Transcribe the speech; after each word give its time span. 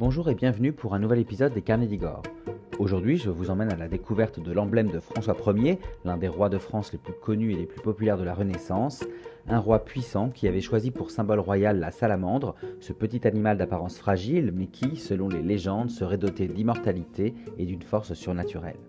Bonjour 0.00 0.30
et 0.30 0.34
bienvenue 0.34 0.72
pour 0.72 0.94
un 0.94 0.98
nouvel 0.98 1.18
épisode 1.18 1.52
des 1.52 1.60
Carnets 1.60 1.86
d'Igor. 1.86 2.22
Aujourd'hui, 2.78 3.18
je 3.18 3.28
vous 3.28 3.50
emmène 3.50 3.70
à 3.70 3.76
la 3.76 3.86
découverte 3.86 4.40
de 4.40 4.50
l'emblème 4.50 4.90
de 4.90 4.98
François 4.98 5.36
Ier, 5.54 5.78
l'un 6.06 6.16
des 6.16 6.26
rois 6.26 6.48
de 6.48 6.56
France 6.56 6.90
les 6.92 6.98
plus 6.98 7.12
connus 7.12 7.52
et 7.52 7.56
les 7.56 7.66
plus 7.66 7.82
populaires 7.82 8.16
de 8.16 8.24
la 8.24 8.32
Renaissance, 8.32 9.04
un 9.46 9.58
roi 9.58 9.84
puissant 9.84 10.30
qui 10.30 10.48
avait 10.48 10.62
choisi 10.62 10.90
pour 10.90 11.10
symbole 11.10 11.40
royal 11.40 11.78
la 11.78 11.90
salamandre, 11.90 12.54
ce 12.80 12.94
petit 12.94 13.28
animal 13.28 13.58
d'apparence 13.58 13.98
fragile 13.98 14.54
mais 14.56 14.68
qui, 14.68 14.96
selon 14.96 15.28
les 15.28 15.42
légendes, 15.42 15.90
serait 15.90 16.16
doté 16.16 16.48
d'immortalité 16.48 17.34
et 17.58 17.66
d'une 17.66 17.82
force 17.82 18.14
surnaturelle. 18.14 18.80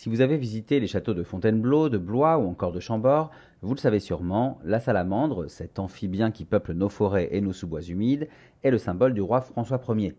Si 0.00 0.08
vous 0.08 0.22
avez 0.22 0.38
visité 0.38 0.80
les 0.80 0.86
châteaux 0.86 1.12
de 1.12 1.22
Fontainebleau, 1.22 1.90
de 1.90 1.98
Blois 1.98 2.38
ou 2.38 2.48
encore 2.48 2.72
de 2.72 2.80
Chambord, 2.80 3.30
vous 3.60 3.74
le 3.74 3.78
savez 3.78 4.00
sûrement, 4.00 4.58
la 4.64 4.80
salamandre, 4.80 5.50
cet 5.50 5.78
amphibien 5.78 6.30
qui 6.30 6.46
peuple 6.46 6.72
nos 6.72 6.88
forêts 6.88 7.28
et 7.32 7.42
nos 7.42 7.52
sous-bois 7.52 7.82
humides, 7.82 8.26
est 8.62 8.70
le 8.70 8.78
symbole 8.78 9.12
du 9.12 9.20
roi 9.20 9.42
François 9.42 9.78
Ier. 9.90 10.16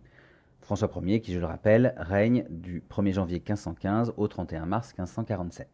François 0.59 0.91
Ier 1.03 1.20
qui, 1.20 1.34
je 1.34 1.39
le 1.39 1.48
rappelle, 1.48 1.95
règne 1.98 2.45
du 2.52 2.84
1er 2.91 3.13
janvier 3.13 3.38
1515 3.38 4.13
au 4.17 4.27
31 4.27 4.67
mars 4.67 4.89
1547. 4.89 5.67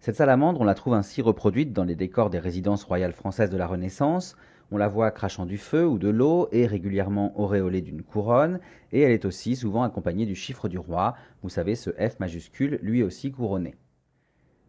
Cette 0.00 0.16
salamandre, 0.16 0.62
on 0.62 0.64
la 0.64 0.72
trouve 0.72 0.94
ainsi 0.94 1.20
reproduite 1.20 1.74
dans 1.74 1.84
les 1.84 1.96
décors 1.96 2.30
des 2.30 2.38
résidences 2.38 2.84
royales 2.84 3.12
françaises 3.12 3.50
de 3.50 3.58
la 3.58 3.66
Renaissance, 3.66 4.36
on 4.70 4.78
la 4.78 4.88
voit 4.88 5.10
crachant 5.10 5.46
du 5.46 5.58
feu 5.58 5.86
ou 5.86 5.98
de 5.98 6.08
l'eau 6.08 6.48
et 6.52 6.66
régulièrement 6.66 7.38
auréolée 7.38 7.82
d'une 7.82 8.02
couronne, 8.02 8.60
et 8.92 9.00
elle 9.00 9.12
est 9.12 9.24
aussi 9.24 9.54
souvent 9.54 9.82
accompagnée 9.82 10.26
du 10.26 10.34
chiffre 10.34 10.68
du 10.68 10.78
roi, 10.78 11.14
vous 11.42 11.48
savez 11.48 11.74
ce 11.74 11.90
F 11.90 12.18
majuscule, 12.18 12.78
lui 12.82 13.02
aussi 13.02 13.30
couronné. 13.30 13.76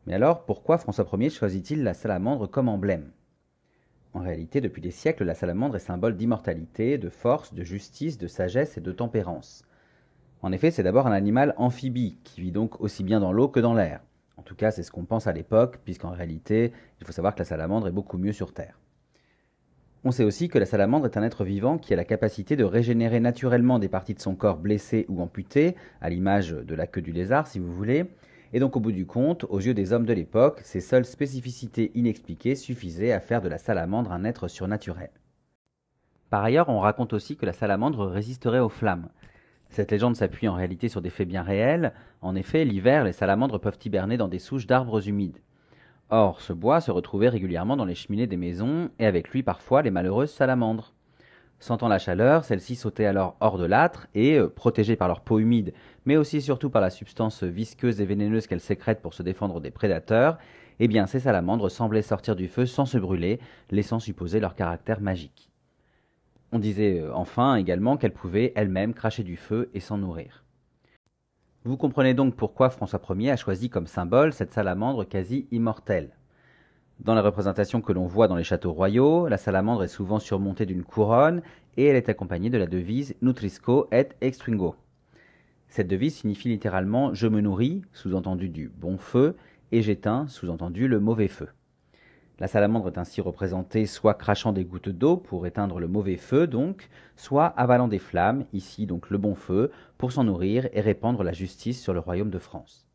Mais 0.06 0.14
alors, 0.14 0.46
pourquoi 0.46 0.78
François 0.78 1.08
Ier 1.18 1.30
choisit-il 1.30 1.84
la 1.84 1.94
salamandre 1.94 2.50
comme 2.50 2.70
emblème? 2.70 3.12
En 4.14 4.20
réalité, 4.20 4.62
depuis 4.62 4.82
des 4.82 4.92
siècles, 4.92 5.26
la 5.26 5.36
salamandre 5.36 5.76
est 5.76 5.80
symbole 5.80 6.16
d'immortalité, 6.16 6.98
de 6.98 7.10
force, 7.10 7.54
de 7.54 7.64
justice, 7.64 8.18
de 8.18 8.28
sagesse 8.28 8.78
et 8.78 8.82
de 8.82 8.92
tempérance. 8.92 9.66
En 10.42 10.52
effet, 10.52 10.72
c'est 10.72 10.84
d'abord 10.84 11.08
un 11.08 11.12
animal 11.12 11.54
amphibie, 11.58 12.20
qui 12.24 12.42
vit 12.42 12.52
donc 12.52 12.80
aussi 12.80 13.04
bien 13.04 13.20
dans 13.20 13.34
l'eau 13.34 13.50
que 13.50 13.60
dans 13.60 13.74
l'air. 13.74 14.02
En 14.38 14.44
tout 14.44 14.56
cas, 14.56 14.72
c'est 14.72 14.84
ce 14.84 14.92
qu'on 14.92 15.06
pense 15.06 15.28
à 15.28 15.34
l'époque, 15.34 15.80
puisqu'en 15.84 16.12
réalité, 16.12 16.72
il 17.02 17.06
faut 17.06 17.12
savoir 17.12 17.34
que 17.34 17.40
la 17.40 17.46
salamandre 17.46 17.88
est 17.88 17.92
beaucoup 17.92 18.18
mieux 18.18 18.34
sur 18.34 18.54
Terre. 18.54 18.80
On 20.04 20.12
sait 20.12 20.24
aussi 20.24 20.48
que 20.48 20.60
la 20.60 20.66
salamandre 20.66 21.06
est 21.06 21.18
un 21.18 21.24
être 21.24 21.44
vivant 21.44 21.78
qui 21.78 21.94
a 21.94 21.98
la 21.98 22.06
capacité 22.06 22.56
de 22.56 22.64
régénérer 22.64 23.20
naturellement 23.20 23.80
des 23.80 23.90
parties 23.90 24.14
de 24.14 24.22
son 24.22 24.36
corps 24.36 24.58
blessées 24.58 25.06
ou 25.10 25.22
amputées, 25.22 25.76
à 26.02 26.10
l'image 26.10 26.52
de 26.52 26.76
la 26.76 26.88
queue 26.88 27.02
du 27.02 27.12
lézard 27.12 27.48
si 27.48 27.60
vous 27.60 27.74
voulez, 27.74 28.06
et 28.54 28.60
donc 28.60 28.78
au 28.78 28.80
bout 28.80 28.92
du 28.92 29.06
compte, 29.06 29.46
aux 29.50 29.60
yeux 29.60 29.74
des 29.74 29.94
hommes 29.94 30.06
de 30.06 30.14
l'époque, 30.14 30.62
ces 30.64 30.82
seules 30.82 31.06
spécificités 31.06 31.92
inexpliquées 31.96 32.56
suffisaient 32.56 33.12
à 33.12 33.20
faire 33.20 33.42
de 33.42 33.50
la 33.50 33.58
salamandre 33.58 34.12
un 34.12 34.24
être 34.24 34.48
surnaturel. 34.48 35.10
Par 36.30 36.44
ailleurs, 36.44 36.70
on 36.70 36.80
raconte 36.80 37.14
aussi 37.14 37.36
que 37.36 37.46
la 37.46 37.54
salamandre 37.54 38.06
résisterait 38.06 38.60
aux 38.60 38.70
flammes. 38.70 39.10
Cette 39.70 39.92
légende 39.92 40.16
s'appuie 40.16 40.48
en 40.48 40.54
réalité 40.54 40.90
sur 40.90 41.02
des 41.02 41.10
faits 41.10 41.28
bien 41.28 41.44
réels. 41.44 41.94
En 42.22 42.36
effet, 42.36 42.66
l'hiver, 42.66 43.04
les 43.04 43.14
salamandres 43.14 43.60
peuvent 43.60 43.80
hiberner 43.84 44.18
dans 44.18 44.28
des 44.28 44.40
souches 44.40 44.68
d'arbres 44.68 45.08
humides. 45.08 45.40
Or, 46.10 46.40
ce 46.40 46.54
bois 46.54 46.80
se 46.80 46.90
retrouvait 46.90 47.28
régulièrement 47.28 47.76
dans 47.76 47.86
les 47.86 47.96
cheminées 47.96 48.28
des 48.28 48.38
maisons, 48.38 48.90
et 48.98 49.06
avec 49.06 49.30
lui 49.30 49.44
parfois 49.44 49.82
les 49.82 49.92
malheureuses 49.92 50.32
salamandres. 50.32 50.94
Sentant 51.60 51.88
la 51.88 52.00
chaleur, 52.00 52.46
celles-ci 52.46 52.76
sautaient 52.76 53.08
alors 53.08 53.36
hors 53.40 53.58
de 53.58 53.66
l'âtre 53.66 54.08
et, 54.14 54.38
euh, 54.38 54.48
protégées 54.48 54.96
par 54.96 55.08
leur 55.08 55.22
peau 55.22 55.40
humide, 55.40 55.74
mais 56.06 56.16
aussi 56.16 56.42
surtout 56.42 56.70
par 56.70 56.82
la 56.82 56.92
substance 56.92 57.44
visqueuse 57.44 58.00
et 58.00 58.06
vénéneuse 58.06 58.48
qu'elles 58.48 58.62
sécrètent 58.62 59.02
pour 59.02 59.16
se 59.16 59.24
défendre 59.24 59.60
des 59.60 59.72
prédateurs, 59.72 60.38
eh 60.80 60.88
bien 60.88 61.08
ces 61.08 61.20
salamandres 61.20 61.72
semblaient 61.72 62.04
sortir 62.04 62.36
du 62.36 62.48
feu 62.48 62.68
sans 62.68 62.86
se 62.86 63.00
brûler, 63.00 63.40
laissant 63.72 64.00
supposer 64.00 64.40
leur 64.40 64.56
caractère 64.56 65.02
magique. 65.02 65.50
On 66.52 66.60
disait 66.60 67.02
euh, 67.02 67.14
enfin 67.14 67.56
également 67.56 67.98
qu'elles 67.98 68.14
pouvaient 68.14 68.54
elles-mêmes 68.56 68.94
cracher 68.94 69.24
du 69.24 69.36
feu 69.36 69.70
et 69.74 69.82
s'en 69.82 69.98
nourrir. 69.98 70.46
Vous 71.68 71.76
comprenez 71.76 72.14
donc 72.14 72.34
pourquoi 72.34 72.70
François 72.70 73.02
Ier 73.10 73.32
a 73.32 73.36
choisi 73.36 73.70
comme 73.70 73.88
symbole 73.88 74.32
cette 74.32 74.54
salamandre 74.54 75.06
quasi 75.06 75.50
immortelle. 75.52 76.12
Dans 77.02 77.14
les 77.14 77.20
représentations 77.20 77.82
que 77.82 77.92
l'on 77.92 78.06
voit 78.06 78.30
dans 78.30 78.38
les 78.38 78.46
châteaux 78.46 78.72
royaux, 78.72 79.28
la 79.28 79.36
salamandre 79.36 79.84
est 79.84 79.90
souvent 79.90 80.20
surmontée 80.20 80.66
d'une 80.66 80.86
couronne 80.86 81.42
et 81.76 81.84
elle 81.84 81.98
est 81.98 82.08
accompagnée 82.08 82.50
de 82.50 82.58
la 82.58 82.68
devise 82.68 83.16
Nutrisco 83.22 83.90
et 83.92 84.08
extingo. 84.22 84.78
Cette 85.68 85.90
devise 85.90 86.16
signifie 86.16 86.48
littéralement 86.48 87.14
je 87.14 87.28
me 87.28 87.42
nourris, 87.42 87.82
sous-entendu 87.92 88.48
du 88.48 88.70
bon 88.70 88.98
feu, 88.98 89.36
et 89.74 89.82
j'éteins, 89.82 90.26
sous-entendu 90.30 90.88
le 90.88 91.02
mauvais 91.02 91.28
feu. 91.28 91.50
La 92.40 92.48
salamandre 92.48 92.90
est 92.90 93.00
ainsi 93.00 93.20
représentée 93.20 93.88
soit 93.88 94.14
crachant 94.14 94.54
des 94.54 94.64
gouttes 94.64 94.90
d'eau 94.90 95.18
pour 95.18 95.48
éteindre 95.48 95.80
le 95.80 95.88
mauvais 95.88 96.18
feu 96.18 96.46
donc, 96.46 96.88
soit 97.16 97.48
avalant 97.48 97.88
des 97.88 97.98
flammes, 97.98 98.46
ici 98.54 98.86
donc 98.86 99.10
le 99.10 99.18
bon 99.18 99.34
feu, 99.34 99.72
pour 99.98 100.12
s'en 100.12 100.24
nourrir 100.24 100.70
et 100.72 100.82
répandre 100.82 101.24
la 101.24 101.34
justice 101.34 101.82
sur 101.82 101.94
le 101.94 102.00
royaume 102.00 102.30
de 102.30 102.38
France. 102.38 102.86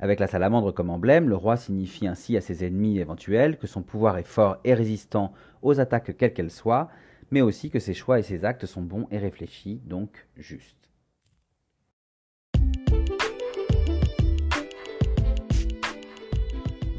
Avec 0.00 0.18
la 0.18 0.26
salamandre 0.26 0.74
comme 0.74 0.90
emblème, 0.90 1.28
le 1.28 1.36
roi 1.36 1.56
signifie 1.56 2.08
ainsi 2.08 2.36
à 2.36 2.40
ses 2.40 2.64
ennemis 2.64 2.98
éventuels 2.98 3.58
que 3.58 3.68
son 3.68 3.82
pouvoir 3.82 4.18
est 4.18 4.24
fort 4.24 4.58
et 4.64 4.74
résistant 4.74 5.32
aux 5.62 5.78
attaques 5.78 6.16
quelles 6.16 6.34
qu'elles 6.34 6.50
soient, 6.50 6.88
mais 7.30 7.42
aussi 7.42 7.70
que 7.70 7.78
ses 7.78 7.94
choix 7.94 8.18
et 8.18 8.24
ses 8.24 8.44
actes 8.44 8.66
sont 8.66 8.82
bons 8.82 9.06
et 9.12 9.18
réfléchis, 9.18 9.80
donc 9.86 10.26
justes. 10.36 10.78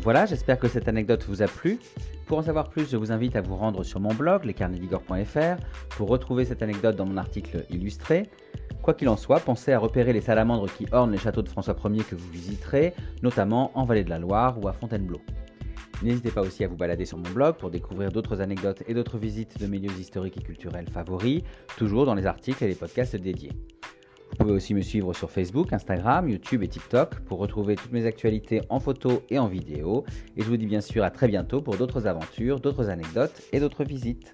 Voilà, 0.02 0.26
j'espère 0.26 0.58
que 0.58 0.70
cette 0.70 0.88
anecdote 0.88 1.26
vous 1.28 1.42
a 1.42 1.48
plu. 1.48 1.78
Pour 2.26 2.38
en 2.38 2.42
savoir 2.42 2.70
plus, 2.70 2.90
je 2.90 2.96
vous 2.96 3.12
invite 3.12 3.36
à 3.36 3.42
vous 3.42 3.56
rendre 3.56 3.84
sur 3.84 4.00
mon 4.00 4.14
blog, 4.14 4.46
lescarnedigore.fr, 4.46 5.62
pour 5.90 6.08
retrouver 6.08 6.46
cette 6.46 6.64
anecdote 6.64 6.96
dans 6.96 7.06
mon 7.06 7.18
article 7.18 7.66
illustré. 7.70 8.30
Quoi 8.82 8.94
qu'il 8.94 9.10
en 9.10 9.18
soit, 9.18 9.42
pensez 9.42 9.74
à 9.74 9.80
repérer 9.80 10.14
les 10.14 10.22
salamandres 10.22 10.72
qui 10.72 10.86
ornent 10.94 11.12
les 11.12 11.18
châteaux 11.18 11.42
de 11.42 11.50
François 11.50 11.76
Ier 11.90 12.04
que 12.04 12.16
vous 12.16 12.30
visiterez, 12.30 12.94
notamment 13.24 13.78
en 13.78 13.84
Vallée 13.84 14.06
de 14.06 14.10
la 14.10 14.20
Loire 14.20 14.58
ou 14.64 14.70
à 14.70 14.74
Fontainebleau. 14.74 15.20
N'hésitez 16.02 16.32
pas 16.32 16.42
aussi 16.42 16.64
à 16.64 16.70
vous 16.70 16.78
balader 16.78 17.04
sur 17.04 17.18
mon 17.18 17.30
blog 17.32 17.58
pour 17.58 17.70
découvrir 17.70 18.10
d'autres 18.10 18.40
anecdotes 18.40 18.84
et 18.88 18.94
d'autres 18.94 19.18
visites 19.18 19.60
de 19.60 19.68
mes 19.68 19.80
lieux 19.80 19.92
historiques 20.00 20.38
et 20.38 20.44
culturels 20.44 20.88
favoris, 20.88 21.42
toujours 21.76 22.06
dans 22.06 22.16
les 22.16 22.26
articles 22.26 22.64
et 22.64 22.68
les 22.70 22.76
podcasts 22.76 23.18
dédiés. 23.18 23.52
Vous 24.40 24.46
pouvez 24.46 24.56
aussi 24.56 24.74
me 24.74 24.82
suivre 24.82 25.12
sur 25.12 25.30
Facebook, 25.30 25.74
Instagram, 25.74 26.30
YouTube 26.30 26.64
et 26.64 26.70
TikTok 26.70 27.20
pour 27.26 27.40
retrouver 27.40 27.76
toutes 27.76 27.92
mes 27.92 28.06
actualités 28.06 28.62
en 28.70 28.80
photo 28.80 29.22
et 29.30 29.38
en 29.38 29.48
vidéo. 29.48 30.06
Et 30.38 30.42
je 30.42 30.48
vous 30.48 30.56
dis 30.56 30.66
bien 30.66 30.80
sûr 30.80 31.04
à 31.04 31.10
très 31.10 31.28
bientôt 31.28 31.62
pour 31.62 31.76
d'autres 31.76 32.08
aventures, 32.08 32.62
d'autres 32.62 32.90
anecdotes 32.90 33.42
et 33.52 33.60
d'autres 33.60 33.84
visites. 33.84 34.32